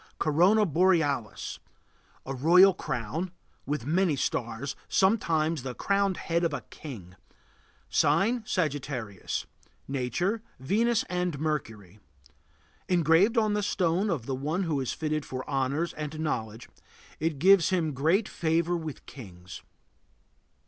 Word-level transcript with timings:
CORONA 0.17 0.65
BOREALIS. 0.65 1.59
A 2.25 2.33
royal 2.33 2.73
crown, 2.73 3.29
with 3.67 3.85
many 3.85 4.15
stars; 4.15 4.75
sometimes 4.89 5.61
the 5.61 5.75
crowned 5.75 6.17
head 6.17 6.43
of 6.43 6.55
a 6.55 6.61
king. 6.71 7.15
Sign: 7.87 8.41
Sagittarius. 8.43 9.45
Nature: 9.87 10.41
Venus 10.59 11.03
and 11.07 11.37
Mercury. 11.39 11.99
Engraved 12.89 13.37
on 13.37 13.53
the 13.53 13.61
stone 13.61 14.09
of 14.09 14.27
one 14.27 14.63
who 14.63 14.79
is 14.79 14.91
fitted 14.91 15.23
for 15.23 15.47
honors 15.47 15.93
and 15.93 16.19
knowledge, 16.19 16.67
it 17.19 17.37
gives 17.37 17.69
him 17.69 17.93
great 17.93 18.27
favor 18.27 18.75
with 18.75 19.05
kings. 19.05 19.61